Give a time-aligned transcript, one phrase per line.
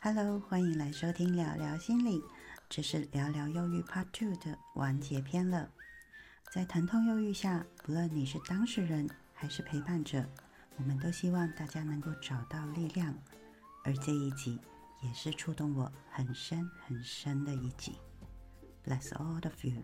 [0.00, 2.22] Hello，欢迎来收听聊聊心理，
[2.68, 5.72] 这是聊聊忧郁 Part Two 的完结篇了。
[6.52, 10.24] 在疼痛忧郁下，不论你是当事人还是陪伴者，
[10.76, 13.12] 我们都希望大家能够找到力量。
[13.82, 14.60] 而这一集
[15.02, 17.98] 也是触动我很深很深的一集。
[18.84, 19.82] Bless all of you。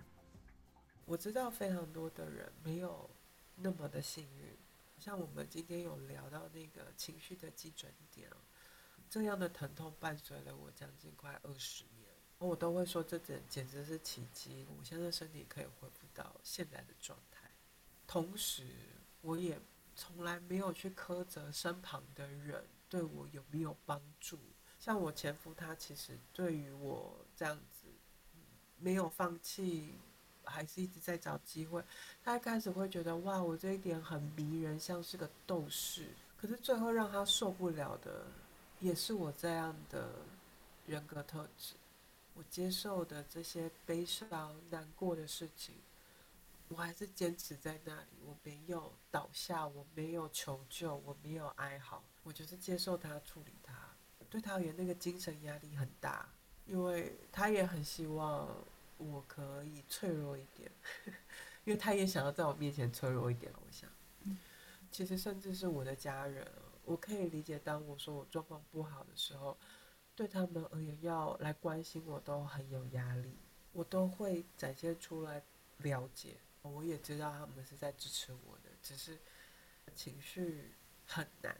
[1.07, 3.11] 我知道非常多的人没有
[3.57, 4.57] 那么的幸运，
[4.96, 8.31] 像我们今天有聊到那个情绪的基准点
[9.14, 14.66] 这样的疼痛伴随了我将近快二十年，我都会说这简简直是奇迹。
[14.77, 17.48] 我现在身体可以恢复到现在的状态，
[18.09, 18.66] 同时
[19.20, 19.56] 我也
[19.95, 24.37] 从来没有去苛责身旁的人对我有没有帮助。
[24.80, 27.87] 像我前夫，他其实对于我这样子
[28.78, 29.95] 没有放弃。
[30.46, 31.82] 还是一直在找机会。
[32.23, 36.09] 他一开始会觉得哇，我这一点很迷人，像是个斗士。
[36.37, 38.26] 可是最后让他受不了的，
[38.84, 40.11] 也是我这样的
[40.87, 41.73] 人格特质。
[42.35, 45.77] 我接受的这些悲伤、难过的事情，
[46.68, 48.09] 我还是坚持在那里。
[48.27, 53.73] 我没有倒下，我没有求救，我没有哀嚎，我就是接受他，处理他。
[54.29, 56.29] 对他而言，那个精神压力很大，
[56.66, 58.46] 因为他也很希望。
[58.96, 60.71] 我可以脆弱一点，
[61.65, 63.52] 因为他也想要在我面前脆弱一点。
[63.52, 63.90] 我想，
[64.91, 66.47] 其实甚至是我的家人，
[66.84, 67.59] 我可以理解。
[67.59, 69.56] 当我说我状况不好的时候，
[70.15, 73.37] 对他们而言要来关心我都很有压力。
[73.72, 75.43] 我都会展现出来
[75.78, 79.19] 了解，我也知道他们是在支持我的，只是
[79.97, 80.72] 情绪
[81.05, 81.56] 很难。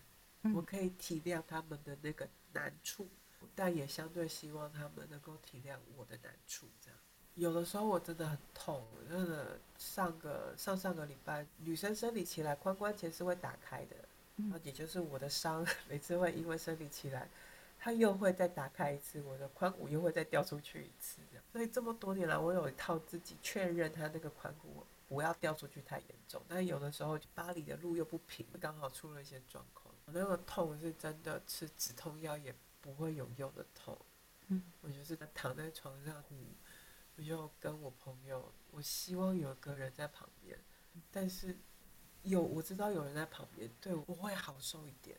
[0.55, 3.09] 我可以体谅他们的那个难处，
[3.55, 6.99] 但也相对希望他们能够体谅我的难处，这样。
[7.35, 14.04] 有的时候我真的很痛，真的上个上上个礼拜，女生生理期来，髋关节是会打开的，
[14.37, 17.29] 然后也就是我的伤， 每次会因为生理期来，
[17.79, 21.45] 它又会再打开一次，我的髋骨又会再掉出去一次，这样。
[21.53, 33.97] 所以这么多年来，我有一套自己确认它那个髋骨不要掉出去太严重，但有的时候巴黎的路又不平，刚好出了一些状况，我那个痛是真的吃止痛药也不会有用的痛，
[34.49, 36.25] 嗯，我就是躺在床上。
[37.17, 40.59] 我就跟我朋友，我希望有个人在旁边，
[41.13, 41.57] 但是
[42.25, 45.17] 有我知道有人在旁边，对我会好受一点，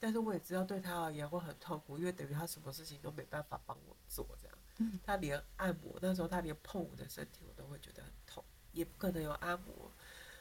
[0.00, 9.90] 但是我也知道对他而言会很痛苦，因为等于他什么事情都没办法帮我做，这样，他连按摩那时候他连碰我的身体我都会觉得很痛，也不可能有按摩，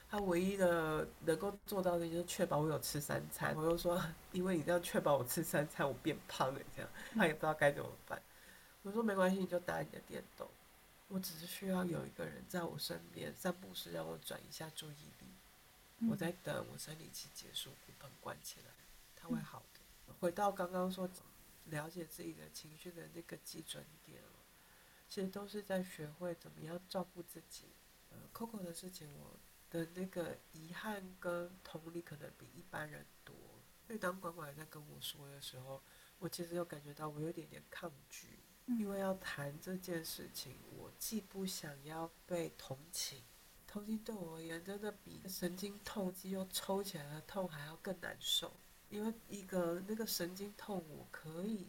[0.09, 8.21] 他唯一的能够做到的就是确保我有吃三餐，我又说因为你这样确保我吃三餐，我变胖了，这样他也不知道该怎么办，
[8.81, 10.47] 我说没关系，你就打你的电动。
[11.09, 15.20] 我只是需要有一个人在我身边，散步时让我转移一下注意力。
[16.09, 18.71] 我在等我生理期结束，骨盆关起来，
[19.15, 20.13] 它会好的。
[20.19, 21.09] 回到刚刚说
[21.65, 24.21] 了解自己的情绪的那个基准点
[25.07, 27.65] 其实都是在学会怎么样照顾自己。
[28.09, 33.35] 呃，Coco 的事情，我的那个遗憾跟同理可能比一般人多。
[33.85, 35.81] 所以当管管在跟我说的时候，
[36.19, 38.39] 我其实有感觉到我有点点抗拒。
[38.67, 43.21] 因为要谈这件事情，我既不想要被同情，
[43.71, 48.51] 同情对我而言真的比神经痛、肌肉抽起来的痛还要更难受。
[48.89, 51.65] 因为一个那个神经痛，我可以，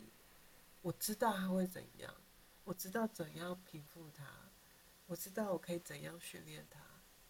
[0.81, 2.13] 我知道它会怎样，
[2.65, 4.27] 我知道怎样平复它，
[5.07, 6.81] 我知道我可以怎样训练它。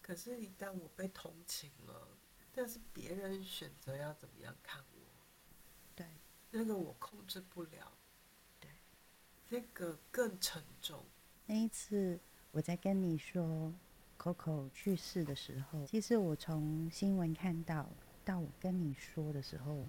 [0.01, 2.07] 可是，一旦我被同情了，
[2.51, 5.05] 但是别人选择要怎么样看我，
[5.95, 6.07] 对，
[6.49, 7.95] 那个我控制不了。
[8.59, 8.71] 对
[9.49, 11.05] 那个更沉重。
[11.45, 12.19] 那一次
[12.49, 13.71] 我在跟你说
[14.23, 17.89] Coco 去世的时候，其实我从新闻看到
[18.23, 19.85] 到我跟你说的时候，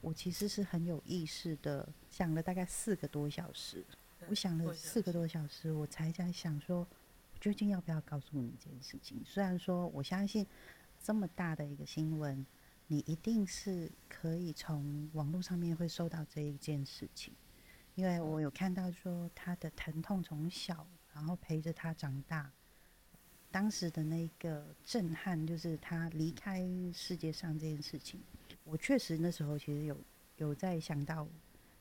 [0.00, 3.84] 我其实是很有意识的想了大概四个多小时。
[4.28, 6.86] 我想了四个多小时，我才在想说，
[7.40, 9.20] 究竟要不要告诉你这件事情？
[9.26, 10.46] 虽然说我相信
[11.02, 12.46] 这么大的一个新闻，
[12.86, 17.34] 你一定是可以从网络上面会收到这一件事情。
[17.96, 22.52] 因为我有看到说他的疼痛从小，然后陪着他长大，
[23.54, 28.20] 当时的那个震撼就是他离开世界上这件事情。
[28.64, 29.96] 我确实那时候其实有
[30.38, 31.24] 有在想到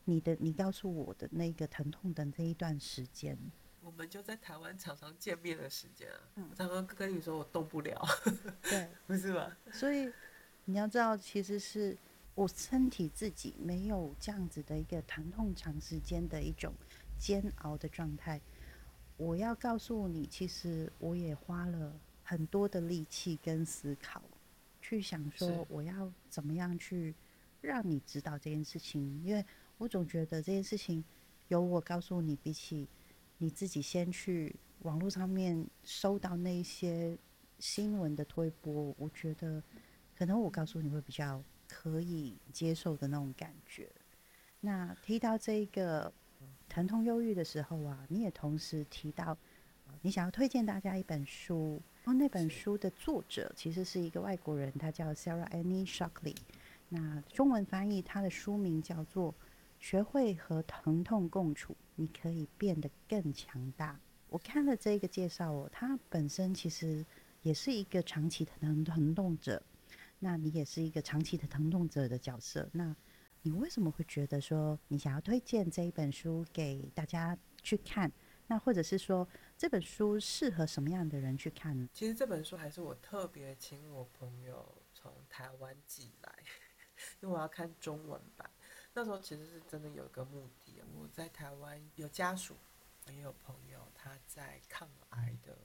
[0.06, 3.36] 你的，你告诉我的那个疼痛的这一段时间。
[3.81, 8.00] 我们就在台湾常常见面的时间啊，我常常跟你说我动不了，
[8.62, 9.58] 对， 不是吧？
[9.72, 10.08] 所以
[10.66, 11.98] 你要知道，其实是。
[12.36, 16.74] 我身体自己没有这样子的一个疼痛长时间的一种
[17.16, 18.42] 煎熬的状态。
[19.24, 24.22] 我要告诉你，其实我也花了很多的力气跟思考，
[24.81, 27.16] 去想说我要怎么样去
[27.62, 29.24] 让你知道这件事情。
[29.24, 29.44] 因为
[29.78, 31.02] 我总觉得这件事情
[31.48, 32.86] 由我告诉你，比起
[33.38, 37.18] 你自己先去网络上面收到那一些
[37.60, 39.64] 新闻的推播，我觉得
[40.18, 43.90] 可能我告诉你会比较可以接受的那种感觉。
[44.60, 46.14] 那提到这个
[46.74, 49.38] 疼痛忧郁的时候啊，你也同时提到
[50.02, 56.36] 你想要推荐大家一本书，然后那本书的作者其实是一个外国人，他叫 Sarah Annie Shockley。
[56.90, 59.31] 那中文翻译他的书名叫做
[59.80, 64.00] 《学会和疼痛共处》，你可以变得更强大。
[64.31, 67.06] 我看了这个介绍哦，他本身其实
[67.44, 69.62] 也是一个长期的疼疼痛者，
[70.18, 72.96] 那你也是一个长期的疼痛者的角色，那。
[73.44, 78.12] 你为什么会觉得说你想要推荐这一本书给大家去看？
[78.48, 81.88] 那或者是说这本书适合什么样的人去看呢？
[81.94, 86.34] 其实这本书还是我特别请我朋友从台湾寄来，
[87.22, 88.50] 因为我要看中文版。
[88.94, 92.56] 那时候其实是真的有一个目的，我在台湾有家属，
[93.10, 95.57] 也有朋友他在抗癌的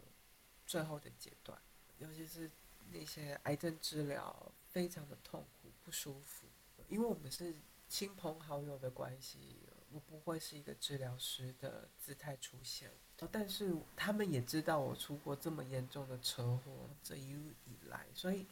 [0.67, 1.61] 最后的阶段，
[1.99, 2.51] 尤其是
[2.91, 6.47] 那些癌症治疗非常的痛苦不舒服，
[6.89, 7.55] 因为我们是。
[7.91, 12.91] 亲朋好友的关系，我不会是一个治疗师的姿态出现。
[13.33, 18.47] 但是他们也知道我出过这么严重的车祸，这一路以来，所以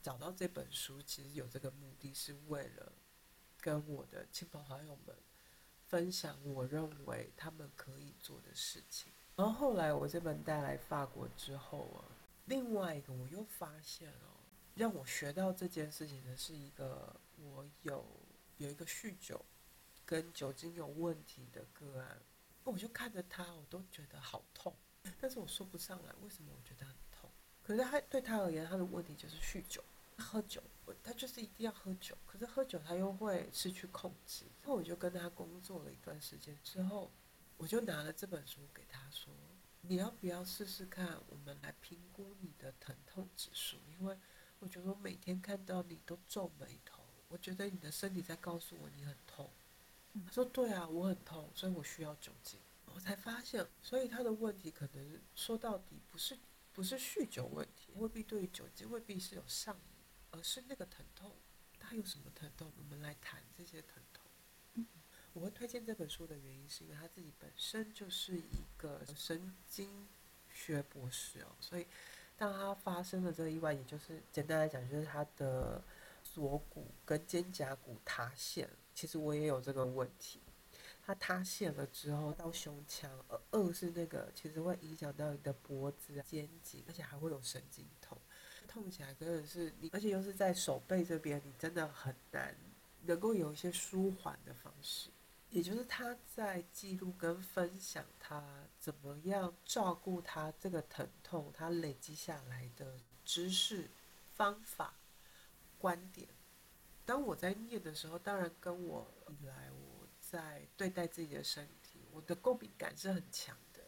[0.00, 2.92] 找到这本书其实有这个目的，是为了
[3.60, 5.16] 跟我的亲朋好友们
[5.88, 9.12] 分享我认为他们可以做的事情。
[9.34, 12.04] 然后后来我这本带来法国之后啊，
[12.44, 14.38] 另外一个我又发现哦，
[14.76, 18.04] 让我学到这件事情的是一个我有。
[18.58, 19.40] 有一个酗酒
[20.04, 22.20] 跟酒精有问题的个案，
[22.64, 24.74] 我就看着他，我都觉得好痛，
[25.20, 27.30] 但是我说不上来为什么我觉得很痛。
[27.62, 29.80] 可是他对他而言，他的问题就是酗酒，
[30.16, 30.60] 喝酒，
[31.04, 32.18] 他就是一定要喝酒。
[32.26, 34.46] 可是喝酒他又会失去控制。
[34.62, 37.08] 然后我就跟他工作了一段时间之后，
[37.58, 39.32] 我就拿了这本书给他说
[39.82, 41.16] ：“你要不要试试看？
[41.28, 44.18] 我们来评估你的疼痛指数，因为
[44.58, 46.97] 我觉得我每天看到你都皱眉头。”
[47.28, 49.48] 我觉得你的身体在告诉我你很痛。
[50.26, 52.58] 他说：“对啊，我很痛，所以我需要酒精。”
[52.92, 56.36] 我才发现，所以他的问题可能说到底不是
[56.72, 59.80] 不是酗酒问题，未必对于酒精未必是有上瘾，
[60.32, 61.30] 而是那个疼痛。
[61.78, 62.72] 他有什么疼痛？
[62.76, 64.86] 我们来谈这些疼痛。
[65.34, 70.08] 我会推荐这本书的原因，是因为他自己本身就是一个神经
[70.50, 71.86] 学博士哦，所以
[72.36, 75.80] 当他发生了这个意外，也就是简单来讲，就是他的。
[76.38, 80.40] 锁骨跟肩胛骨塌陷，其实我也有这个问题。
[81.02, 88.16] 它塌陷了之后到胸腔，而二是那个其实会影响到你的脖子、肩颈，而且还会有神经痛，
[88.68, 92.56] 痛起来真的是你，而且又是在手背这边，你真的很难
[93.02, 95.10] 能够有一些舒缓的方式。
[95.50, 103.90] 也就是他在记录跟分享他怎么样照顾他这个疼痛，他累积下来的知识
[104.34, 104.94] 方法。
[105.78, 106.28] 观点，
[107.06, 113.80] 当我在念的时候，当然跟我以来我在对待自己的身体，我的共鸣感是很强的。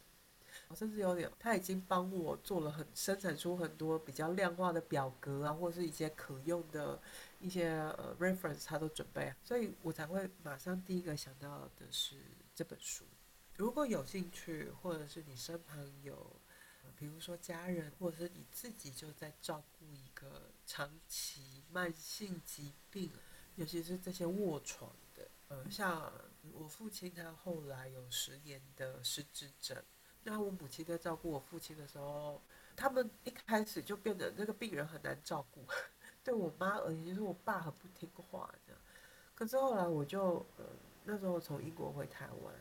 [0.68, 7.00] 我甚至有点，他已经帮我做了很生产出很多比较量化的表格啊，或者是一些可用的
[7.40, 12.16] 一些呃 reference，他都准备，所以我才会马上第一个想到的是
[12.54, 13.04] 这本书。
[13.56, 16.39] 如果有兴趣，或者是你身旁有。
[17.00, 23.10] 比如说家人，或者是你自己就在照顾一个长期慢性疾病，
[23.54, 26.12] 尤其是这些卧床的，呃，像
[26.52, 29.82] 我父亲他后来有十年的失智症，
[30.24, 32.42] 那我母亲在照顾我父亲的时候，
[32.76, 35.64] 他们一开始就变得那个病人很难照顾，
[36.22, 38.82] 对我妈而言就是我爸很不听话这样，
[39.34, 40.66] 可是后来我就，呃，
[41.04, 42.54] 那时候从英国回台湾，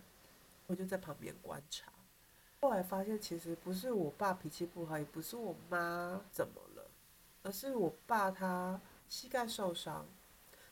[0.65, 1.91] 我就在旁边观察。
[2.61, 6.85] 后来发现，其实不是我爸脾气不好，也不是我妈怎么了，
[7.43, 10.05] 而是我爸他膝盖受伤，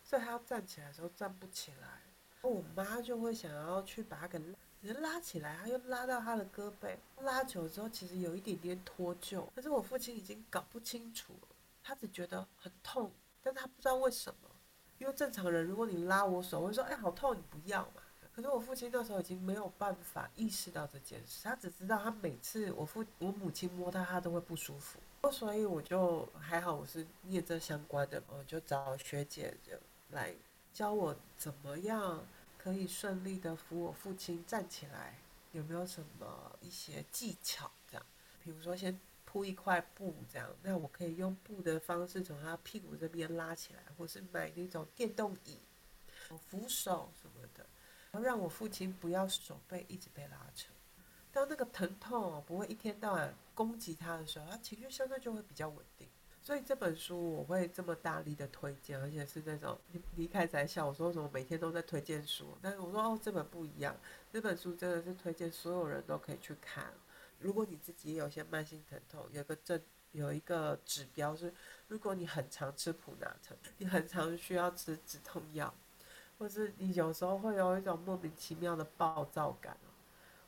[0.04, 2.02] 所以他要站起来的时候站不起来。
[2.42, 4.40] 我妈就会想要去把他给
[4.82, 9.46] 人拉起来，他又拉到他的胳膊，拉久之后其实有一点点脱臼。
[9.56, 11.48] 可是我父亲已经搞不清楚了，
[11.84, 14.50] 他只觉得很痛，但他不知道为什么。
[15.00, 18.02] 因为正常人，如果你拉我手，会说：“哎，好痛，你不要嘛。”
[18.38, 25.00] 可是我父亲那时候已经没有办法意识到这件事，他只知道他每次我父我母亲摸他，他都会不舒服。
[25.32, 29.58] 所以我就还好，我是念这相关的，我就找学姐
[30.12, 30.36] 来
[30.72, 32.24] 教我怎么样
[32.60, 35.18] 可以顺利的扶我父亲站起来，
[35.54, 37.72] 有没有什么一些技巧？
[37.90, 38.06] 这样，
[38.44, 45.58] 比如说先铺一块布，这样，那我可以用布的方式从他屁股这边拉起来，或是买那种电动椅。
[46.50, 47.66] 扶手什么的，
[48.20, 50.68] 让我父亲不要手背一直被拉扯。
[51.32, 56.08] 当那个疼痛不会一天到晚攻击他的时候，他情绪相对就会比较稳定。
[56.42, 59.78] 所以这本书我会这么大力的推荐，而且是那种
[60.16, 63.94] 离开在笑我说什么每天都在推荐书，但是我说哦这本不一样，
[64.32, 66.94] 这本书真的是推荐所有人都可以去看。
[67.40, 69.80] 如果你自己有些慢性疼痛，有个症
[70.14, 71.54] 有一个指标是，
[71.90, 75.74] 如果你很常吃普拿疼，你很常需要吃止痛药，
[76.38, 79.76] 或是你有时候会有一种莫名其妙的暴躁感，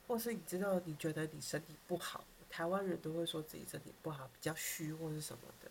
[0.07, 5.69] 或是你知道你觉得你身体不好，台湾人都会说自己身体不好，比较虚或是什么的。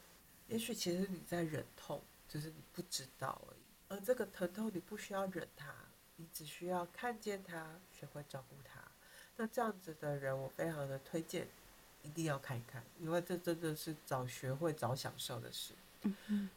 [0.48, 3.58] 也许其实你在忍痛，就是你不知道而已。
[3.88, 5.74] 而这个疼痛你不需要忍它，
[6.16, 8.82] 你只需要看见它，学会照顾它。
[9.36, 11.46] 那这样子的人，我非常的推荐，
[12.02, 15.74] 一定要看一看，因为这真的是早学会早享受的事。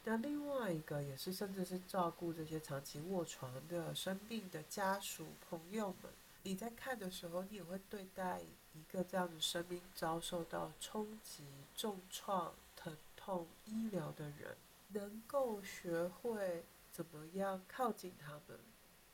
[0.04, 8.40] 那另外一个也是，甚至是照顾这些长期卧床的生病的家属朋友们，你在看的时候，你也会对待
[8.74, 11.44] 一个这样的生命遭受到冲击、
[11.74, 12.54] 重创。
[12.84, 14.56] 疼痛医疗的人
[14.88, 18.58] 能够学会怎么样靠近他们，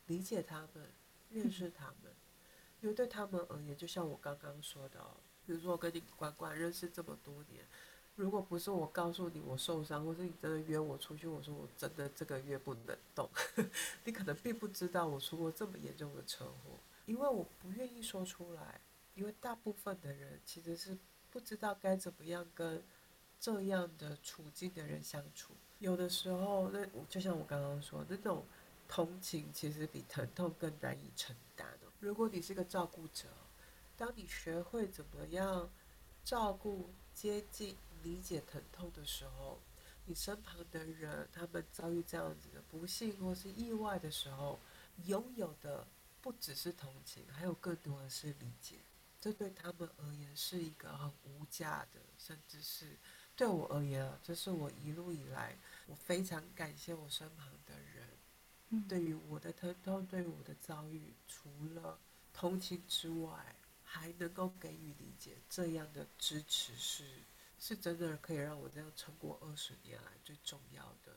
[0.07, 0.91] 理解他们，
[1.31, 2.11] 认识他们，
[2.81, 4.99] 因为对他们而言，就像我刚刚说的，
[5.45, 7.63] 比如说我跟你管管认识这么多年，
[8.19, 13.31] 如果不是我告诉你我受伤，或是你真的约我出去，我说我真的这个月不能动，
[14.05, 18.81] 你可能并不知道我出过这么严重的车祸，因为我不愿意说出来，
[19.15, 20.99] 因为大部分的人其实是
[21.31, 22.83] 不知道该怎么样跟。
[23.41, 28.45] 这样的处境的人相处，有的时候，那就像我刚刚说，那种
[28.89, 31.65] 同情其实比疼痛更难以承担
[32.01, 33.29] 如果你是个照顾者，
[33.97, 35.71] 当你学会怎么样
[36.25, 39.61] 照顾、接近、理解疼痛的时候，
[40.05, 44.59] 你身旁的人他们遭遇这样子的不幸或是意外的时候，
[45.05, 45.87] 拥有的
[46.21, 48.77] 不只是同情，还有更多的是理解。
[49.21, 52.97] 这对他们而言是一个很无价的，甚至是。
[53.35, 61.99] 对我而言啊，这是我一路以来，我非常感谢我身旁的人，对于我的疼痛，对于我的遭遇，除了
[62.33, 67.05] 同情之外，还能够给予理解，这样的支持是，
[67.59, 71.13] 是真的可以让我这样撑过二十年来最重要的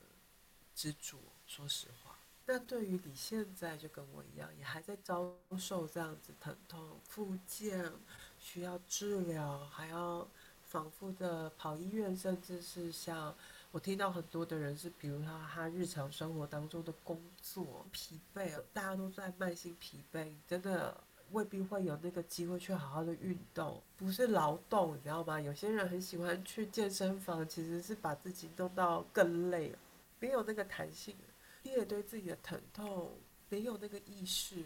[0.74, 1.19] 支柱。
[1.45, 7.91] 说实话，那对于你现在就跟我一样，也还在遭受这样子疼痛、复健，
[8.39, 10.27] 需要治疗，还要。
[10.63, 13.36] 反复的跑医院，甚至是像
[13.71, 20.95] 我听到很多的人是，比如他他日常生活当中的工作疲惫，大家都在慢性疲惫，真的
[21.32, 25.40] 未必会有那个机会去好好的运动，不是劳动，你知道吗？
[25.40, 29.74] 有些人很喜欢去健身房，其实是把自己弄到更累，
[30.20, 31.16] 没有那个弹性，
[31.64, 33.12] 你也对自己的疼痛
[33.50, 34.64] 没有那个意识，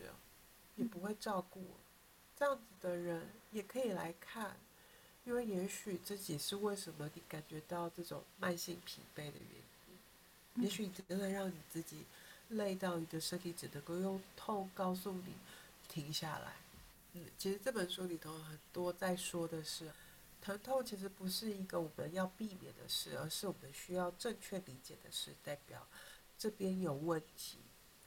[0.75, 1.61] 也不会照顾，
[2.37, 4.55] 这样子的人也可以来看。
[5.23, 12.05] 因为也许自己是为什么你感觉到这种慢性疲惫的原因，也许你真的让你自己
[12.49, 15.33] 累到你的身体只能够用痛告诉你
[15.95, 16.51] 停下来。
[17.13, 19.89] 嗯，其实这本书里头很多在说的是，
[20.41, 25.87] 疼痛其实不是一个我们要避免的事，而是我们需要正确理解的事，代表
[26.37, 27.59] 这边有问题，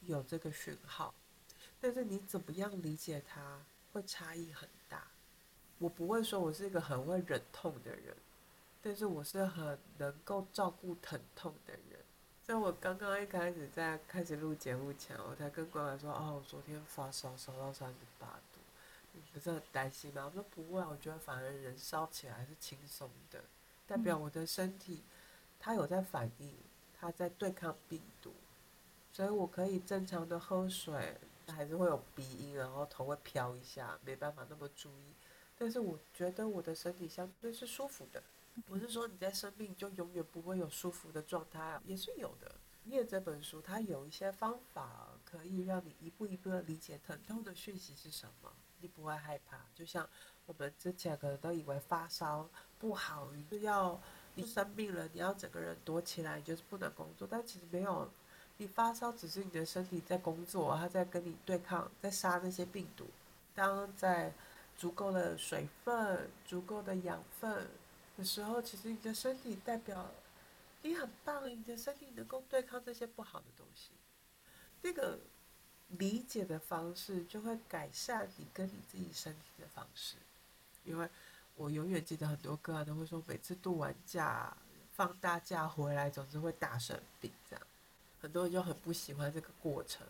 [0.02, 1.14] 有这个讯号，
[1.80, 5.08] 但是你怎么样理解它，会差异很大。
[5.78, 8.14] 我不会说我是一个很会忍痛的人，
[8.82, 11.87] 但是我是很能够照顾疼痛的人。
[12.48, 18.58] 在我刚刚一开始在开始录节目前，我才跟乖乖说：“哦，我昨天发烧烧到三十八度，
[19.12, 23.44] 你不是很担心吗？”我说：“不会，我觉得反而人烧起来是轻松的，
[23.86, 25.02] 代表我的身体
[25.60, 26.56] 它有在反应，
[26.98, 28.32] 它在对抗病毒，
[29.12, 35.12] 所以我可以正常的喝水，还是会有鼻音，然后头会飘一下，没办法那么注意。”
[35.58, 38.22] 但是我觉得我的身体相对是舒服的，
[38.66, 42.54] 不是说你在生病就永远不会有舒服的状态，也是有的。
[42.84, 48.50] 念这本书，它有一些方法可以让你一步一步的理解疼痛的讯息是什么，
[48.80, 49.58] 你不会害怕。
[49.74, 50.08] 就像
[50.46, 52.48] 我们之前可能都以为发烧
[52.78, 54.00] 不好，你要
[54.34, 57.28] 你生病了，你要整个人躲起来，你就是不能工作。
[57.30, 58.10] 但其实没有，
[58.56, 63.04] 你发烧只是你的身体在工作，它在跟你对抗，在杀那些病毒。
[63.54, 64.32] 当在
[64.76, 67.66] 足够的水分、足够的养分
[68.18, 70.10] 的时候，其实你的身体代表
[70.82, 73.90] 你很棒，你的身体能够对抗这些不好的东西。
[74.82, 75.18] 那个
[75.96, 80.16] 理解的方式就会改善你跟你自己身体的方式。
[80.84, 81.08] 因为
[81.54, 84.56] 我永远记得很多个案都会说，每次度完假、
[84.92, 87.66] 放大假回来，总是会大生病这样。
[88.20, 90.04] 很多人就很不喜欢这个过程。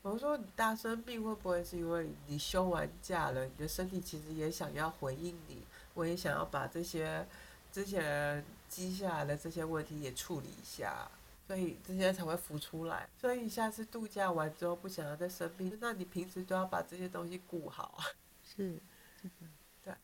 [0.00, 5.62] 我说你大生病会不会是因为你休完假了，你的身体其实也想要回应你，
[5.94, 7.26] 我也想要把这些
[7.72, 11.10] 之前积下来的这些问题也处理一下，
[11.46, 13.08] 所以这些才会浮出来。
[13.18, 17.98] 所以下次度假完之后不想要再生病，那你平时都要把这些东西顾好。
[18.44, 18.78] 是，
[19.22, 19.46] 这个
[19.82, 19.94] 对。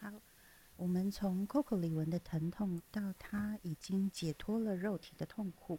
[0.00, 0.10] 好，
[0.76, 5.78] 我们从 Coco 李玟的疼痛到他已经解脱了肉体的痛苦。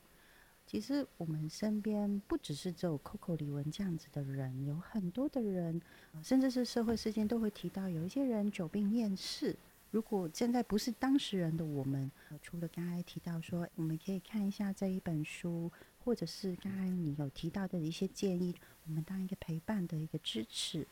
[0.67, 5.81] 其实我们身边不只是只有 Coco 李玟这样子的人，有很多的人，
[6.21, 9.55] 甚至是社会事件都会提到，有一些人久病厌世。
[9.91, 15.71] 如果现在不是当事人的我们，除了刚才提到说，我们可以看一下这一本书，
[16.03, 18.53] 或者是刚才你有提到的一些建议，
[18.85, 20.85] 我们当一个陪伴的一个支持。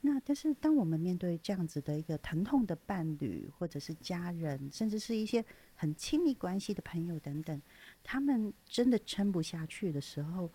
[0.00, 5.44] 那但是当我们面对这样子的一个疼痛的伴侣，或者是家人，甚至是一些
[5.76, 7.62] 很亲密关系的朋友等等。
[8.02, 10.50] 他们真的撑不下去的时候，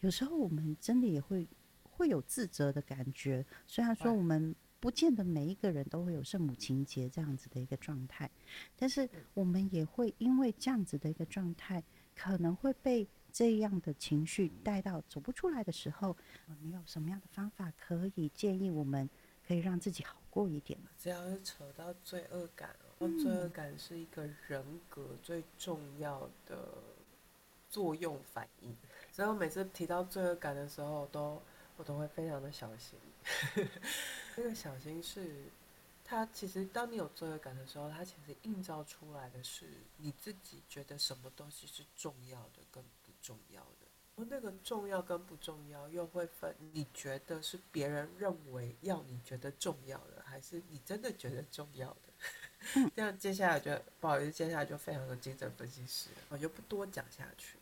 [0.00, 1.46] 有时候我们真的也会
[1.82, 3.44] 会有自责的感觉。
[3.66, 8.30] 虽然说我们不见得每一个人都会有圣母情节这样子的一个状态，
[8.76, 11.82] 但是我们也会因为这样子的一个状态，
[12.14, 16.16] 可能会被这样的情绪带到走不出来的时候，
[16.60, 19.08] 没有什么样的方法可以建议我们
[19.46, 20.78] 可以让自己好过一点？
[20.98, 22.76] 只要是扯到罪恶感。
[23.08, 26.68] 罪恶感是一个人格最重要的
[27.68, 28.76] 作用反应，
[29.12, 31.40] 所以我每次提到罪恶感的时候，都
[31.76, 32.98] 我都会非常的小心。
[34.36, 35.44] 那个小心是，
[36.04, 43.68] 它其实当你有罪恶感的时候，它其实映照出来的是你自己觉得什么东西是重要的跟不重要的。
[44.16, 51.98] 而那个重要跟不重要，又会分你觉得是别人认为要你觉得重要的，还是你真的觉得重要的？
[52.94, 57.58] 这样接下来就不好意思，接下来就非常的精神分析师，我就不多讲下去。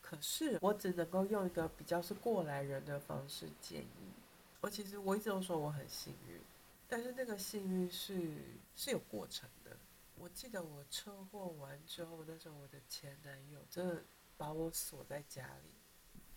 [0.00, 4.12] 可是我只能够用一个比较是过来人的方式建议。
[4.60, 6.40] 我其实我一直都说我很幸运，
[6.88, 8.38] 但是那个幸运是
[8.74, 9.76] 是有过程的。
[10.16, 14.02] 我记得我车祸完之后，那时候我的前男友真的
[14.36, 15.70] 把我锁在家里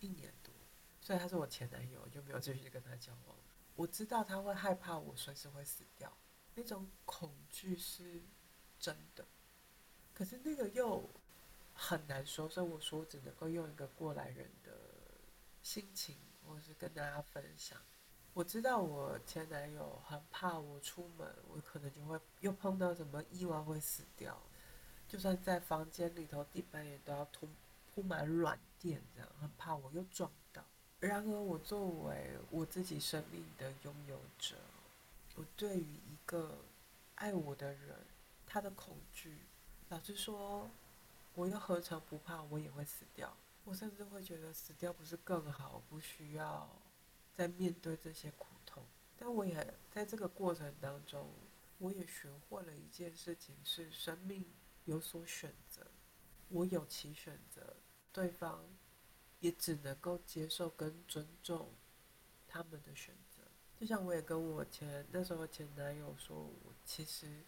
[0.00, 0.52] 一年多，
[1.00, 3.36] 所以他是我前男友，就没有继续跟他交往。
[3.74, 6.12] 我知道他会害怕我随时会死掉。
[6.54, 8.22] 那种恐惧是
[8.78, 9.24] 真的，
[10.12, 11.08] 可是那个又
[11.72, 14.70] 很难说，所以我说只能够用一个过来人的
[15.62, 17.80] 心情，或是跟大家分享。
[18.34, 24.38] 我知道我前男友很怕我出门，我可能就会又碰到什么意外会死掉，
[25.08, 27.48] 就算在房间里头，地板也都要铺
[27.94, 30.64] 铺满软垫，这样很怕我又撞到。
[30.98, 34.56] 然而，我作为我自己生命的拥有者。
[35.34, 36.64] 我对于一个
[37.14, 37.96] 爱我的人，
[38.46, 39.38] 他的恐惧，
[39.88, 40.70] 老实说，
[41.34, 42.42] 我又何尝不怕？
[42.42, 43.34] 我也会死掉。
[43.64, 45.82] 我甚至会觉得死掉不是更好？
[45.88, 46.68] 不需要
[47.34, 48.84] 再面对这些苦痛。
[49.16, 51.32] 但我也在这个过程当中，
[51.78, 54.44] 我也学会了一件事情：是生命
[54.84, 55.86] 有所选择，
[56.48, 57.76] 我有其选择，
[58.12, 58.64] 对方
[59.38, 61.72] 也只能够接受跟尊重
[62.48, 63.31] 他们的选择。
[63.82, 67.44] 就像我也跟我前那时候前男友说，我其实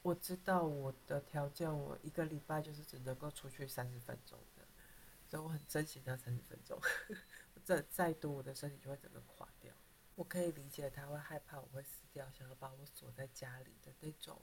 [0.00, 4.66] 我知道我的条件，我一个礼拜就是只能够出去三十分钟的，
[5.28, 6.80] 所以我很珍惜那三十分钟。
[7.62, 9.70] 再再多，我的身体就会整个垮掉。
[10.14, 14.40] 我可以理解他会害怕我会死掉，想要把我锁在家里的那种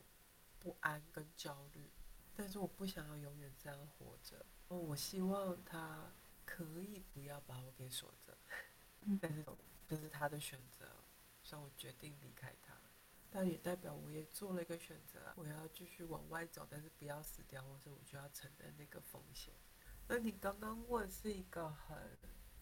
[0.60, 1.90] 不安跟焦虑，
[2.36, 4.46] 但是我不想要永远这样活着。
[4.68, 6.12] 哦，我希望他
[6.46, 8.38] 可以不要把我给锁着，
[9.20, 9.44] 但是
[9.88, 10.86] 这是他的选择。
[11.48, 12.78] 所以我决定离开他，
[13.32, 19.54] 但也代表我也做了一个选择，我要继续往外走，但是不要死掉，或者我就要承担那个风险。
[20.10, 21.98] 那你刚刚问是一个很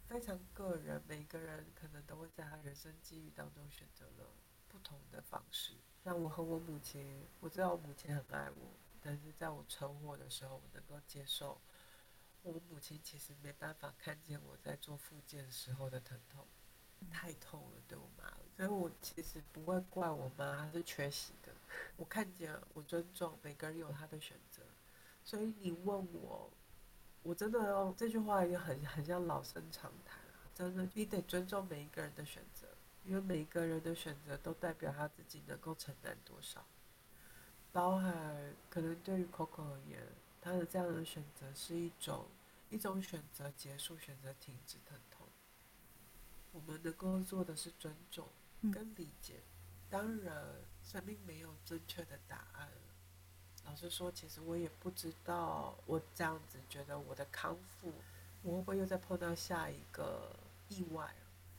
[0.08, 4.30] 非常个人，每个人可能都会在他人生机遇当中选择了
[4.68, 5.74] 不同的方式。
[6.04, 11.60] 像我和我母亲，我知道我母亲很爱我，但是在我车祸的时候，我能够接受
[12.44, 16.48] 我母亲其实没办法看见我在做复健时候的疼痛。
[17.12, 21.52] 太痛了，对我妈，所以我其实不会怪我妈，她是缺席的。
[21.98, 24.62] 我看见，我尊重每个人有他的选择。
[25.24, 26.50] 所以你问我，
[27.24, 32.68] 我真的要这句话也很很像老生常谈啊，真的，你得尊重每一个人的选择，
[33.04, 36.66] 因为每一个人的选择都代表他自己能够承担多少。
[37.74, 40.02] 包含可能对于 Coco 而言，
[40.42, 42.28] 他的这样的选择是一种
[42.70, 45.28] 一种选择结束，选择停止疼痛。
[46.54, 48.30] 我们能够做的是尊重
[48.72, 49.42] 跟理解。
[49.90, 50.44] 当然，
[50.84, 52.70] 生命没有正确的答案。
[53.66, 57.94] 老实说，其实我也不知道，我这样子觉得我的康复，
[58.44, 60.36] 我会不会又再碰到下一个
[60.70, 61.14] 意外？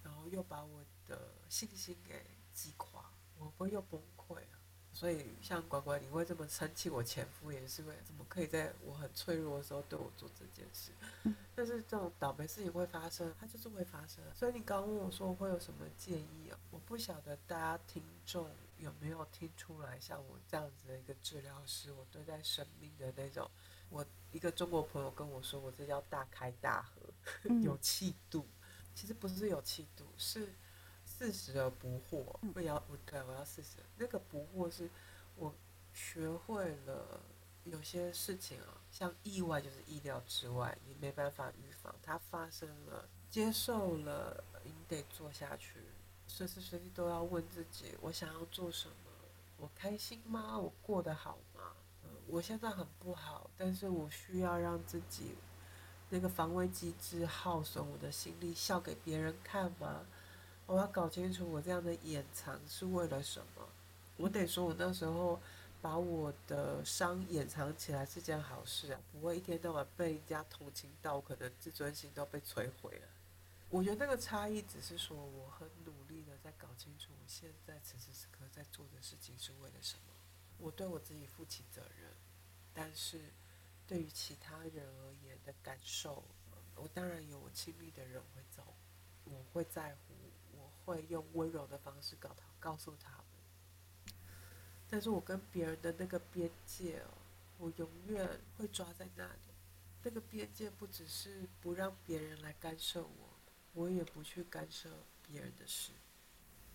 [0.04, 4.55] 然后又把我的信心给击垮，我会又崩溃啊。
[4.96, 10.90] 所以像乖乖，你会这么生气我前夫，也是为怎么可以在我很脆弱的时候对我做这件事？
[11.54, 14.24] 但是这种倒霉事情会发生，它就是会发生。
[14.34, 16.58] 所以你刚问我说会有什么建议啊？
[16.70, 23.50] 我不晓得大家听众有没有听出来，像我这样子的一个治疗师，我对待生命的那种。
[23.90, 27.02] 我一个中国朋友跟我说，我这叫大开大合，
[27.62, 28.46] 有气度。
[28.94, 30.48] 其实不是有气度，是。
[31.18, 33.78] 四十而不惑，不要不对，我要四十。
[33.96, 34.90] 那个不惑是，
[35.36, 35.54] 我
[35.94, 37.18] 学会了
[37.64, 45.80] 有些事情啊，像意外就是意料之外，你没办法预防，它发生了，接受了，你得做下去。
[46.26, 48.94] 随时随地都要问自己：我想要做什么？
[49.56, 50.58] 我开心吗？
[50.58, 51.72] 我过得好吗？
[52.04, 55.34] 嗯，我现在很不好，但是我需要让自己
[56.10, 60.06] 那个防卫机制耗损我的心力，笑给别人看吗？
[60.66, 63.68] 我要搞清楚我这样的掩藏是为了什么。
[64.16, 65.40] 我得说，我那时候
[65.80, 73.08] 把我的伤掩藏起来是件好事啊，不会一天到晚被人家同情到，可能自尊心都被摧毁了。
[73.70, 80.14] 我觉得那个差异只是说，我很努力的在搞清楚我现在此时此刻在做的事情是为了什么。
[80.58, 82.10] 我对我自己负起责任，
[82.74, 83.20] 但是
[83.86, 86.24] 对于其他人而言的感受，
[86.74, 88.64] 我当然有我亲密的人会走，
[89.26, 90.14] 我会在乎。
[90.86, 94.14] 会用温柔的方式告他，告诉他们。
[94.88, 97.10] 但是我跟别人的那个边界哦，
[97.58, 99.40] 我永远会抓在那里。
[100.04, 103.28] 那个边界不只是不让别人来干涉我，
[103.74, 104.88] 我也不去干涉
[105.26, 105.90] 别人的事。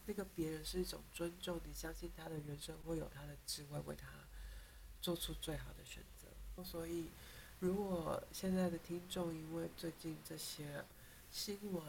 [0.06, 4.08] 那个别人是一种尊重，你相信他的人生会有他的智慧，为他
[5.02, 6.28] 做出最好的选择。
[6.64, 7.10] 所以，
[7.60, 10.84] 如果现在的听众因为最近这些
[11.32, 11.84] 新闻，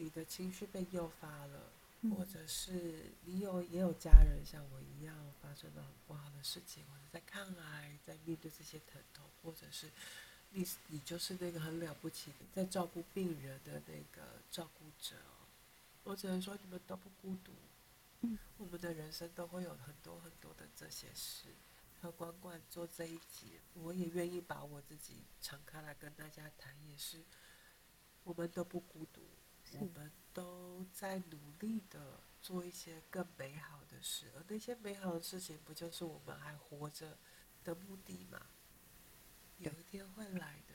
[0.00, 1.70] 你的情绪被诱发了，
[2.16, 9.90] 或者是你有也有家人像我一样发生了很不好的事情，或者在抗癌，在面对这些疼痛，或者是
[10.52, 15.16] 你你就是那个很了不起的在照顾病人的那个照顾者，
[16.04, 17.52] 我只能说你们都不孤独。
[18.22, 21.48] 嗯，我们的人生都会有很多很多的这些事。
[22.00, 27.18] 和管管做这一集，我也愿意把我自己敞开来跟大家谈，也是
[28.24, 29.20] 我们都不孤独。
[29.78, 37.16] 我们都在努力的做一些更美好的事，而那些美好的事情，不就是我们还活着
[37.62, 38.40] 的目的吗？
[39.58, 40.74] 有一天会来的，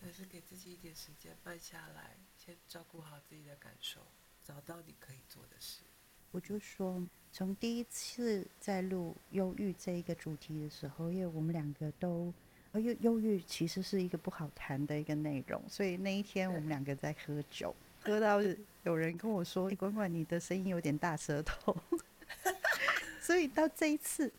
[0.00, 4.00] 但是给自己一点时间，慢下来，先照顾好自己的感受，
[4.42, 5.82] 找到你可以做的事。
[6.30, 12.32] 我就说，从第一次在录忧郁这一个主题的时候，因为我们两个都，
[12.72, 17.74] 忧忧郁其实是一个不好谈的一个内容，所以那一天我们两个在喝酒。
[18.04, 18.40] 喝到
[18.82, 21.74] 有人跟我说：“管管，你的声音有点大舌头。
[23.20, 24.30] ”所以到这一次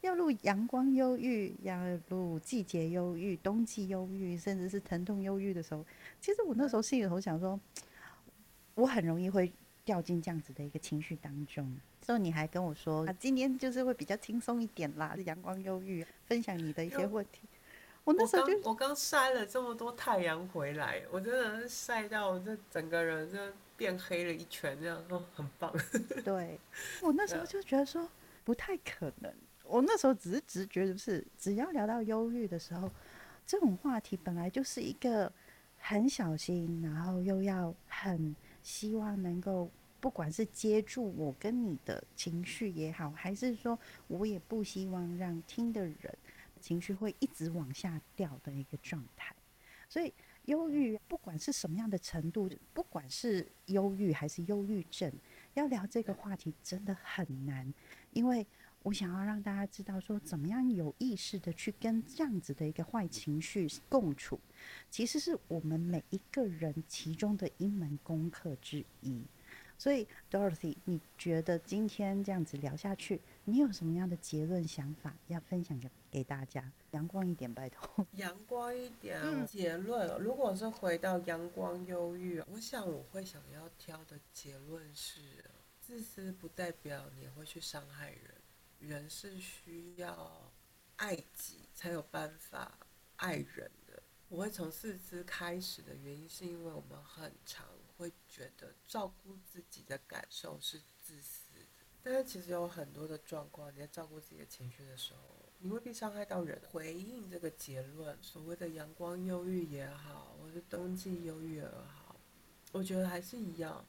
[0.00, 1.76] 要录阳光忧郁、要
[2.08, 5.84] 录季节忧郁、冬季忧郁，甚至是疼痛忧郁的时候，
[6.20, 7.58] 其实我那时候心里头想说，
[8.74, 9.52] 我很容易会
[9.84, 11.76] 掉进这样子的一个情绪当中。
[12.00, 17.40] 之后你还跟我说：“啊，今天就是会比较轻松一点啦，阳光忧郁，分享你的一些问题。”
[18.04, 23.38] 我那时候就我刚晒了这么多太阳回来，我真的是晒到这整个人就
[23.76, 25.72] 变黑了一圈，这样说很棒。
[26.24, 26.58] 对，
[27.02, 28.08] 我那时候就觉得说
[28.44, 29.32] 不太可能。
[29.64, 32.90] 我那时候只是直觉，就是只要聊到忧郁的时候，
[33.46, 35.30] 这种话题本来就是一个
[35.78, 46.18] 很小心，然后又要很希望能够，不管是接住我跟你的情绪也好，还是说我也不希望让听的人。
[46.60, 49.34] 情绪会一直往下掉的一个状态，
[49.88, 50.12] 所以
[50.44, 55.12] 忧郁不管是什么样的程度，不管是忧郁还是忧郁症，
[55.54, 57.72] 要聊这个话题真的很难，
[58.12, 58.46] 因为
[58.82, 64.40] 我想要让大家知道说，怎么样有意识的去跟这样子的一个坏情绪共处，
[64.90, 69.22] 其实是我们每一个人其中的一门功课之一。
[69.76, 76.72] 所以，Dorothy，你觉得今天这样子聊下去，你有什么样的结论想法要分享给给大家？
[76.90, 78.06] 阳光一点，拜托。
[78.12, 79.46] 阳光一点。
[79.46, 85.20] 结论，如果是回到阳光忧郁，我想我会想要挑的结论是：
[85.80, 88.34] 自私不代表你会去伤害人，
[88.78, 90.52] 人是需要
[90.96, 92.78] 爱己才有办法
[93.16, 94.02] 爱人的。
[94.28, 97.66] 我会从自私开始的原因，是因为我们很常。
[98.00, 105.20] 会觉得照顾自己的感受是自私的，但是其实有很多的状况，你在照顾自己的情绪的时候，
[105.60, 106.60] 你未必伤害到人。
[106.70, 112.16] 回应这个结论，所谓的阳光忧郁也好，或是冬季忧郁也好，
[112.72, 113.84] 我觉得还是一样。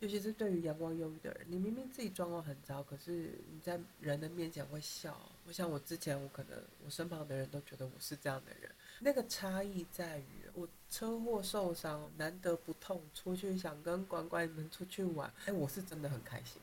[0.00, 5.18] 尤其是对于阳光忧郁的人，你明明自己状况很糟，可是你在人的面前会笑。
[5.46, 8.70] 我想我之前我可能我身旁的人都觉得我是这样的人。
[9.00, 16.60] 那个差异在于，我车祸受伤，难得不痛，出去想跟管管们出去玩，哎，我是真的很开心，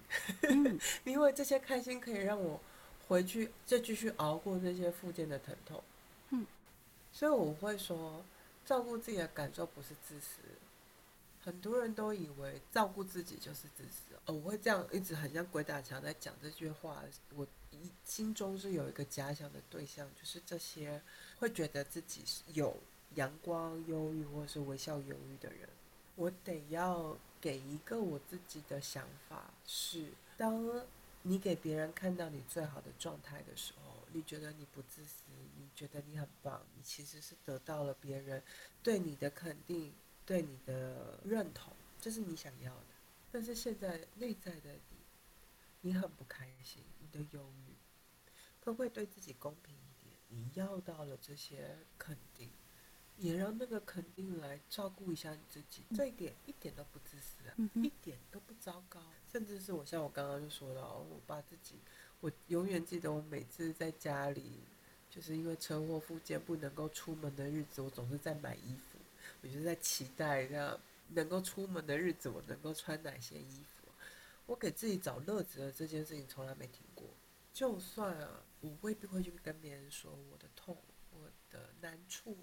[1.05, 2.61] 因为这些开心可以让我
[3.11, 5.83] 回去再继续熬过这些附件的疼痛。
[6.29, 6.47] 嗯，
[7.11, 8.23] 所以我会说，
[8.65, 10.37] 照顾自己的感受不是自私。
[11.43, 17.03] 很多人都以为照顾自己就是自私，哦，我会这样一直很像鬼打墙在讲这句话。
[17.35, 21.01] 我一心中是有一个假想的对象，就是这些
[21.37, 22.77] 会觉得自己是有
[23.15, 25.67] 阳光忧郁或是微笑忧郁的人。
[26.15, 30.65] 我得要给一个我自己的想法是：当
[31.23, 35.23] 你给别人看到你最好的状态的时候，你觉得你不自私，
[35.57, 38.43] 你觉得你很棒，你其实是得到了别人
[38.83, 39.93] 对你的肯定。
[40.23, 42.85] 对你的认同，这是你想要的。
[43.31, 44.97] 但是现在内在的你，
[45.81, 47.75] 你很不开心，你的忧郁，
[48.63, 50.15] 可不可以对自己公平一点？
[50.29, 52.49] 你要到了这些肯定，
[53.21, 55.83] 也让那个肯定来照顾一下你自己。
[55.95, 58.99] 这一点一点都不自私啊，一点都不糟糕。
[59.31, 61.75] 甚至是我像我刚刚就说到，我把自己，
[62.19, 64.59] 我永远记得我每次在家里，
[65.09, 68.97] 就是因为车祸复健不能够出门的日子，我总是在买衣服。
[69.43, 70.79] 我就在期待，这样
[71.09, 73.87] 能够出门的日子，我能够穿哪些衣服？
[74.47, 77.05] 我给自己找乐子的这件事情从来没停过。
[77.53, 80.75] 就算啊，我未必会去跟别人说我的痛、
[81.11, 82.35] 我的难处、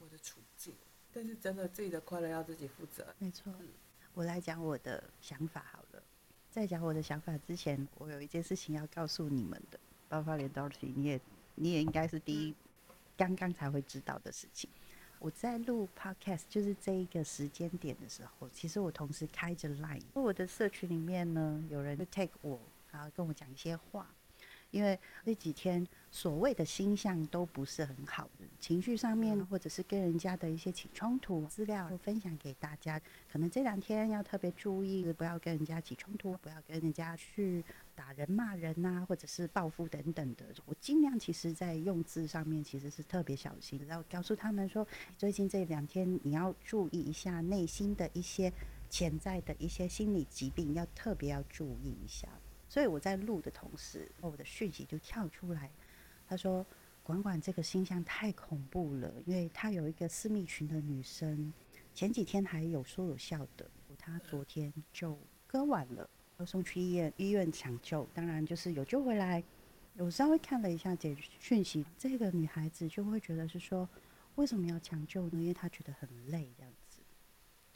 [0.00, 0.74] 我的处境，
[1.12, 3.14] 但是真的自己的快乐要自己负责。
[3.18, 3.52] 没错，
[4.14, 6.02] 我来讲我的想法好了。
[6.50, 9.78] 在讲我的想法之前，我有一件事情要告诉你们的，
[10.08, 11.20] 包括连 Dorothy，你也
[11.54, 12.54] 你也应该是第一
[13.16, 14.70] 刚刚才会知道的事情。
[15.18, 24.14] 我在录 podcast，就是这一个时间点的时候，其实我同时开着 line，我的社群里面呢，有人就 take 我，然后跟我讲一些话，
[24.70, 33.00] 因为那几天所谓的星象都不是很好的，情绪上面或者是跟人家的一些起冲突，资料都分享给大家，
[33.30, 37.64] 可能这两天要特别注意，不要跟人家起冲突，不要跟人家去。
[37.96, 48.52] 打人、骂人呐，或者是报复等等的，我尽量其实在用字上面其实是特别小心，然后告诉他们说，最近这两天你要注意一下内心的一些
[48.90, 52.28] 潜在的一些心理疾病，要特别要注意一下。
[52.68, 55.70] 所以我在录的同时，我的讯息就跳出来，
[56.28, 56.64] 他说
[57.02, 61.52] ：“管管这个星象太恐怖了，因为他有一个私密群的女生，
[61.94, 69.42] 前几天还有说有笑的，他昨天就割腕了。”要送去医院，医院抢救，当然就是有救回来。
[69.96, 73.88] 我稍微看了一下解讯息，这个女孩子就会觉得是说，
[74.34, 75.40] 为什么要抢救呢？
[75.40, 76.98] 因为她觉得很累，这样子。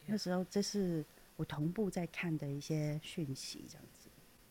[0.05, 1.03] 那时候这是
[1.37, 4.00] 我同步在看的一些讯息，这样子。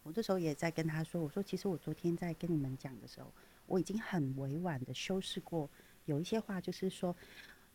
[0.03, 3.33] 我这时候也在跟他说，我说其实我昨天在跟你们讲的时候，
[3.65, 5.69] 我已经很委婉的修饰过，
[6.05, 7.15] 有一些话就是说，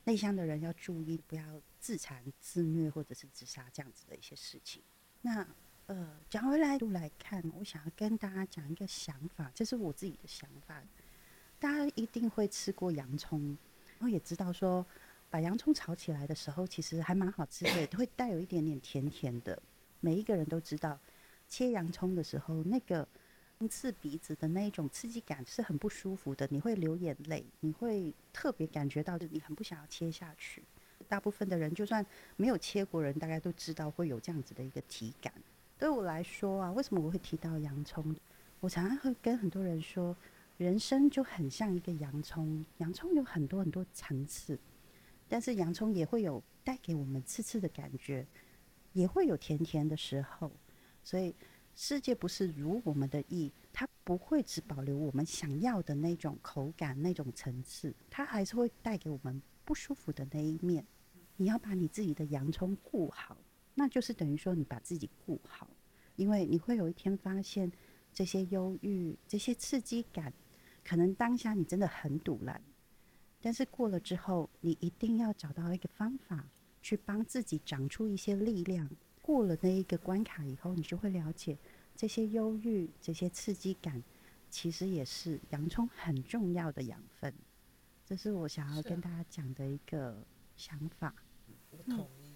[0.05, 4.83] 内向的人要注意，不要自残、自虐或者是自杀这样子的一些事情。
[5.21, 5.47] 那。
[5.87, 10.83] 呃，讲回来，度来看，我想要跟大家讲一个想法，这是我自己的想法。
[11.59, 13.49] 大家一定会吃过洋葱，
[13.99, 14.87] 然后也知道说，
[15.29, 19.63] 把洋葱炒起来的时候，其实还蛮好吃的，会带有一点点甜甜的。
[20.01, 20.99] 每一个人都知道，
[21.49, 23.07] 切洋葱的时候，那个
[23.71, 30.63] 刺鼻子的那一种刺激感是很不舒服的，你会流眼泪，你会特别感觉到，就你很不想要切下去。
[31.09, 32.05] 大部分的人，就算
[32.37, 35.33] 没有切过人，大概都知道会有这样子的一个体感。
[35.79, 38.15] 对我来说啊，为什么我会提到洋葱？
[38.61, 40.17] 我常常会跟很多人说，
[40.57, 44.59] 人生就很像一个洋葱，洋葱有很多很多层次，
[45.29, 48.27] 但是洋葱也会有带给我们刺刺的感觉，
[48.93, 50.51] 也会有甜甜的时候。
[51.05, 51.33] 所以
[51.77, 60.85] 世界不是如我们的意，它不会只保留我们想要的那种口感、那种层次，它还是会带给我们不舒服的那一面。
[61.37, 63.37] 你要把你自己的洋葱顾好。
[63.75, 65.69] 那就是等于说，你把自己顾好，
[66.15, 67.71] 因为你会有一天发现，
[68.13, 70.33] 这些忧郁、这些刺激感，
[70.85, 72.61] 可能当下你真的很堵了，
[73.43, 76.49] 但是过了之后，你一定要找到一个方法，
[76.81, 78.89] 去帮自己长出一些力量。
[79.25, 81.57] 过了那一个关卡以后，你就会了解，
[81.97, 84.03] 这些忧郁、这些刺激感，
[84.51, 87.33] 其实也是洋葱很重要的养分。
[88.05, 90.23] 这是我想要跟大家讲的一个
[90.59, 91.15] 想法。
[91.71, 92.35] 我同意，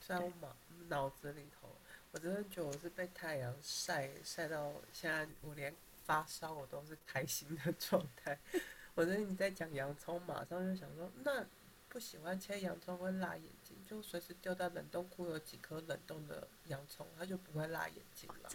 [0.00, 0.56] 虽然我忙。
[0.88, 1.68] 脑子里头，
[2.12, 5.74] 我真的觉得我是被太阳晒晒到现在，我连
[6.06, 8.38] 发烧我都是开心的状态。
[8.94, 11.44] 我觉得你在讲洋葱，马上就想说，那
[11.90, 18.50] 不喜欢切洋葱会辣眼睛，就随时丢在冷冻库有几颗冷冻的洋葱，它就不会辣眼睛了。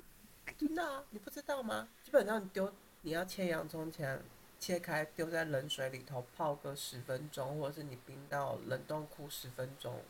[0.58, 1.88] 真的啊，你不知道吗？
[2.04, 4.22] 基本上你丢你要切洋葱前，
[4.60, 10.02] 切开丢在冷水里头泡个十分钟，或者是你冰到冷冻库十分钟，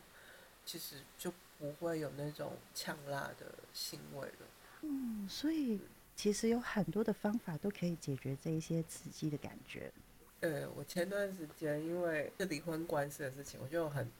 [0.66, 4.48] 其实就不会有那种呛辣的腥味了。
[4.82, 5.80] 嗯，所以
[6.16, 9.90] 其实有很多的方法都可以解决这一些刺激的感觉。
[10.42, 14.12] 呃，我前段时间因为是离婚官司的事情，我就很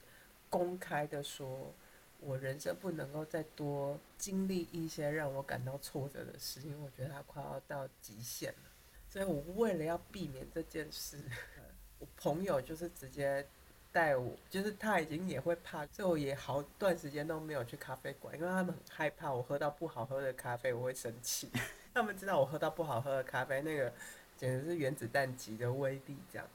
[0.54, 1.74] 公开的说，
[2.20, 8.70] 我人生不能够再多经历一些让我感到挫折的事，因为我觉得它快要到极限了。
[9.10, 11.18] 所以我为了要避免这件事，
[11.98, 13.44] 我朋友就是直接
[13.92, 21.50] 带我，就是他已经也会怕，所以我也好段时间都没有去咖啡馆，因为他们很害怕我喝到不好喝的咖啡我会生气。
[21.96, 23.92] 他们知道我喝到不好喝的咖啡那个。
[24.36, 26.46] 简直是原子弹级的威力，这样。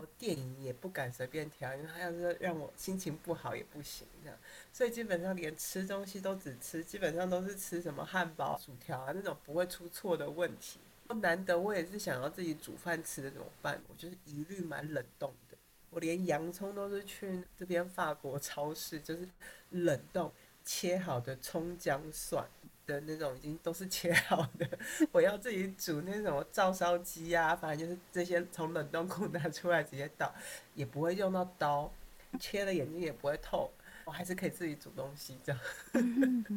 [0.00, 4.38] 我电影也不敢随便挑，因为他要是让我心情不好也不行，这样。
[4.72, 10.78] 所以基本上连吃东西都只吃，基本上都是吃什么汉堡、薯条啊那种不会出错的问题。
[11.20, 13.80] 难得我也是想要自己煮饭吃的怎么办？
[13.88, 15.56] 我就是一律买冷冻的。
[15.90, 19.28] 我连洋葱都是去这边法国超市，就是
[19.70, 20.30] 冷冻
[20.64, 22.46] 切好的葱姜蒜。
[22.90, 24.68] 的那种已经都是切好的，
[25.12, 30.34] 我要自己煮那种照烧鸡啊，反正就是这些从冷冻库拿出来直接倒，
[30.74, 31.92] 也不会用到刀，
[32.40, 33.70] 切了眼睛也不会痛，
[34.04, 35.60] 我还是可以自己煮东西这样。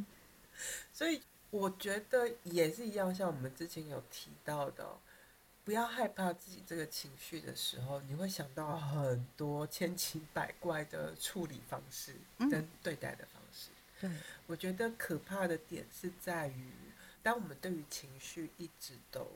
[0.91, 4.85] 所以我觉得也是一样，像我们之前有提到的，
[5.63, 12.15] 不要害怕自己这个情绪的时候，你会想到很多千奇百怪的处理方式
[12.49, 13.25] 跟对待的
[14.47, 16.71] 我觉得可怕的点是在于，
[17.21, 19.27] 当我们对于情绪一直都，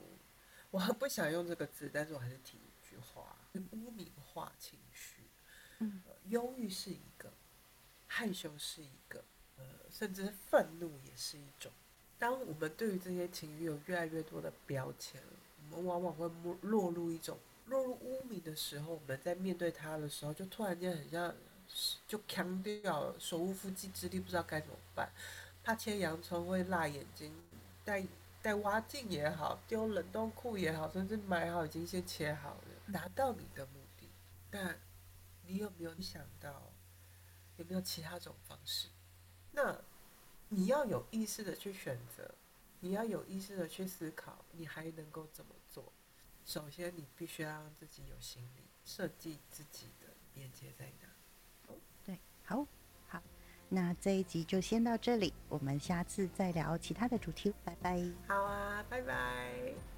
[0.70, 3.36] 我很不想用这个字，但是我还是提一句话：
[3.72, 5.22] 污名化情绪。
[5.78, 7.32] 嗯，忧郁是一个，
[8.06, 9.24] 害羞是一个，
[9.56, 11.70] 呃，甚至愤怒也是一种。
[12.18, 15.20] 当我们对于这些情绪有越来越多的标签，
[15.70, 16.28] 我们往往会
[16.62, 21.34] 落入一种落入污名的时候，我们在面对它的时候，就突然间很像。
[22.06, 25.12] 就强调手无缚鸡之力，不知道该怎么办。
[25.62, 27.34] 怕切洋葱会辣眼睛，
[27.84, 28.06] 带
[28.40, 34.08] 带挖镜也好，丢冷冻库也好，甚至买好已经先切好了，达到你的目的。
[34.50, 34.78] 但
[35.46, 36.70] 你有没有想到，
[37.56, 38.88] 有没有其他种方式？
[39.52, 39.78] 那
[40.48, 42.34] 你要有意识的去选择，
[42.80, 45.92] 你要有意识的去思考，你还能够怎么做？
[46.46, 51.07] 首先，你必须要让自己有心理设计自己的边界在哪。
[52.48, 52.66] 好
[53.06, 53.20] 好，
[53.68, 58.02] 那这一集就先到这里，我们下次再聊其他的主题，拜拜。
[58.26, 59.97] 好啊，拜拜。